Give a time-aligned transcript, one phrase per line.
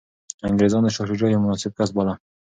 [0.47, 2.13] انګریزانو شاه شجاع یو مناسب کس وباله.